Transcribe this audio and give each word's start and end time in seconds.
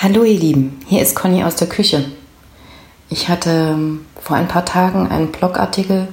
Hallo 0.00 0.22
ihr 0.22 0.38
Lieben, 0.38 0.78
hier 0.86 1.02
ist 1.02 1.16
Conny 1.16 1.42
aus 1.42 1.56
der 1.56 1.68
Küche. 1.68 2.04
Ich 3.10 3.28
hatte 3.28 3.50
ähm, 3.50 4.06
vor 4.22 4.36
ein 4.36 4.46
paar 4.46 4.64
Tagen 4.64 5.08
einen 5.08 5.32
Blogartikel 5.32 6.06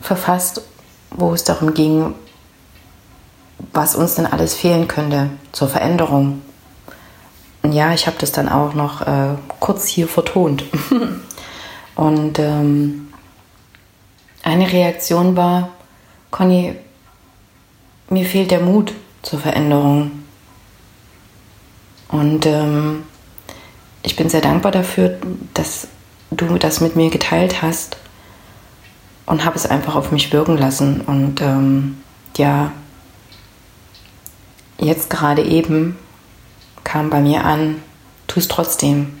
verfasst, 0.00 0.62
wo 1.12 1.32
es 1.32 1.44
darum 1.44 1.72
ging, 1.72 2.16
was 3.72 3.94
uns 3.94 4.16
denn 4.16 4.26
alles 4.26 4.54
fehlen 4.54 4.88
könnte 4.88 5.30
zur 5.52 5.68
Veränderung. 5.68 6.42
Und 7.62 7.74
ja, 7.74 7.94
ich 7.94 8.08
habe 8.08 8.16
das 8.18 8.32
dann 8.32 8.48
auch 8.48 8.74
noch 8.74 9.02
äh, 9.02 9.36
kurz 9.60 9.86
hier 9.86 10.08
vertont. 10.08 10.64
Und 11.94 12.40
ähm, 12.40 13.12
eine 14.42 14.72
Reaktion 14.72 15.36
war, 15.36 15.68
Conny, 16.32 16.74
mir 18.10 18.24
fehlt 18.24 18.50
der 18.50 18.62
Mut 18.62 18.92
zur 19.22 19.38
Veränderung. 19.38 20.25
Und 22.08 22.46
ähm, 22.46 23.04
ich 24.02 24.16
bin 24.16 24.28
sehr 24.28 24.40
dankbar 24.40 24.72
dafür, 24.72 25.18
dass 25.54 25.88
du 26.30 26.58
das 26.58 26.80
mit 26.80 26.96
mir 26.96 27.10
geteilt 27.10 27.62
hast 27.62 27.96
und 29.26 29.44
habe 29.44 29.56
es 29.56 29.66
einfach 29.66 29.96
auf 29.96 30.12
mich 30.12 30.32
wirken 30.32 30.56
lassen. 30.56 31.00
Und 31.00 31.40
ähm, 31.40 31.98
ja, 32.36 32.72
jetzt 34.78 35.10
gerade 35.10 35.42
eben 35.42 35.96
kam 36.84 37.10
bei 37.10 37.20
mir 37.20 37.44
an, 37.44 37.82
tu 38.26 38.38
es 38.38 38.48
trotzdem. 38.48 39.18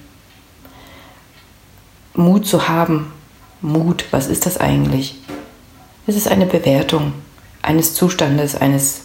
Mut 2.14 2.46
zu 2.46 2.68
haben. 2.68 3.12
Mut, 3.60 4.06
was 4.10 4.28
ist 4.28 4.46
das 4.46 4.58
eigentlich? 4.58 5.16
Es 6.06 6.14
ist 6.14 6.28
eine 6.28 6.46
Bewertung 6.46 7.12
eines 7.62 7.94
Zustandes, 7.94 8.54
eines 8.54 9.02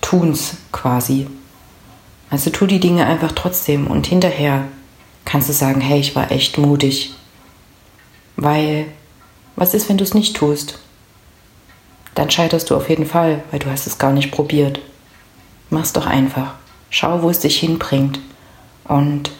Tuns 0.00 0.56
quasi. 0.70 1.26
Also 2.34 2.50
tu 2.50 2.66
die 2.66 2.80
Dinge 2.80 3.06
einfach 3.06 3.30
trotzdem 3.30 3.86
und 3.86 4.08
hinterher 4.08 4.64
kannst 5.24 5.48
du 5.48 5.52
sagen, 5.52 5.80
hey, 5.80 6.00
ich 6.00 6.16
war 6.16 6.32
echt 6.32 6.58
mutig. 6.58 7.14
Weil, 8.34 8.86
was 9.54 9.72
ist, 9.72 9.88
wenn 9.88 9.98
du 9.98 10.02
es 10.02 10.14
nicht 10.14 10.34
tust? 10.34 10.80
Dann 12.16 12.32
scheiterst 12.32 12.70
du 12.70 12.76
auf 12.76 12.88
jeden 12.88 13.06
Fall, 13.06 13.44
weil 13.52 13.60
du 13.60 13.70
hast 13.70 13.86
es 13.86 13.98
gar 13.98 14.12
nicht 14.12 14.32
probiert. 14.32 14.80
Mach's 15.70 15.92
doch 15.92 16.06
einfach. 16.06 16.54
Schau, 16.90 17.22
wo 17.22 17.30
es 17.30 17.38
dich 17.38 17.56
hinbringt. 17.60 18.18
Und 18.82 19.30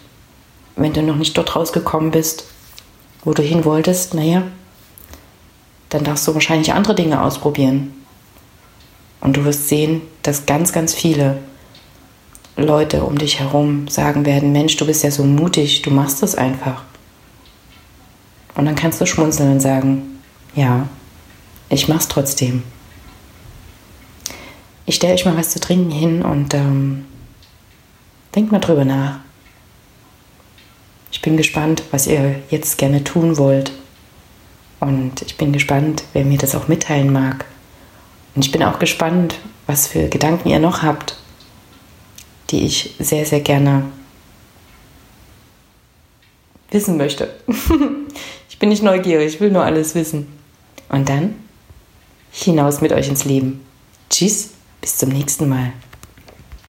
wenn 0.76 0.92
du 0.92 1.02
noch 1.02 1.16
nicht 1.16 1.36
dort 1.36 1.56
rausgekommen 1.56 2.12
bist, 2.12 2.44
wo 3.24 3.34
du 3.34 3.42
hin 3.42 3.64
wolltest, 3.64 4.14
naja, 4.14 4.44
dann 5.88 6.04
darfst 6.04 6.28
du 6.28 6.34
wahrscheinlich 6.34 6.72
andere 6.72 6.94
Dinge 6.94 7.22
ausprobieren. 7.22 7.92
Und 9.20 9.36
du 9.36 9.44
wirst 9.44 9.66
sehen, 9.68 10.02
dass 10.22 10.46
ganz, 10.46 10.72
ganz 10.72 10.94
viele 10.94 11.42
Leute 12.56 13.02
um 13.02 13.18
dich 13.18 13.40
herum 13.40 13.88
sagen 13.88 14.24
werden, 14.24 14.52
Mensch, 14.52 14.76
du 14.76 14.86
bist 14.86 15.02
ja 15.02 15.10
so 15.10 15.24
mutig, 15.24 15.82
du 15.82 15.90
machst 15.90 16.22
das 16.22 16.36
einfach. 16.36 16.84
Und 18.54 18.66
dann 18.66 18.76
kannst 18.76 19.00
du 19.00 19.06
schmunzeln 19.06 19.52
und 19.52 19.60
sagen, 19.60 20.20
ja, 20.54 20.88
ich 21.68 21.88
mach's 21.88 22.06
trotzdem. 22.06 22.62
Ich 24.86 24.96
stelle 24.96 25.14
euch 25.14 25.24
mal 25.24 25.36
was 25.36 25.50
zu 25.50 25.58
trinken 25.58 25.90
hin 25.90 26.22
und 26.22 26.54
ähm, 26.54 27.06
denkt 28.34 28.52
mal 28.52 28.60
drüber 28.60 28.84
nach. 28.84 29.18
Ich 31.10 31.22
bin 31.22 31.36
gespannt, 31.36 31.82
was 31.90 32.06
ihr 32.06 32.36
jetzt 32.50 32.78
gerne 32.78 33.02
tun 33.02 33.36
wollt. 33.36 33.72
Und 34.78 35.22
ich 35.22 35.36
bin 35.36 35.52
gespannt, 35.52 36.04
wer 36.12 36.24
mir 36.24 36.38
das 36.38 36.54
auch 36.54 36.68
mitteilen 36.68 37.12
mag. 37.12 37.46
Und 38.34 38.44
ich 38.44 38.52
bin 38.52 38.62
auch 38.62 38.78
gespannt, 38.78 39.38
was 39.66 39.88
für 39.88 40.08
Gedanken 40.08 40.50
ihr 40.50 40.58
noch 40.58 40.82
habt 40.82 41.16
die 42.50 42.64
ich 42.64 42.94
sehr, 42.98 43.24
sehr 43.26 43.40
gerne 43.40 43.84
wissen 46.70 46.96
möchte. 46.96 47.34
ich 48.48 48.58
bin 48.58 48.68
nicht 48.68 48.82
neugierig, 48.82 49.34
ich 49.34 49.40
will 49.40 49.50
nur 49.50 49.64
alles 49.64 49.94
wissen. 49.94 50.26
Und 50.88 51.08
dann 51.08 51.36
hinaus 52.30 52.80
mit 52.80 52.92
euch 52.92 53.08
ins 53.08 53.24
Leben. 53.24 53.64
Tschüss, 54.10 54.50
bis 54.80 54.98
zum 54.98 55.10
nächsten 55.10 55.48
Mal. 55.48 55.72